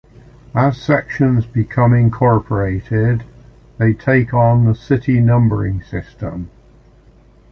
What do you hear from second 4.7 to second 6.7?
city numbering system.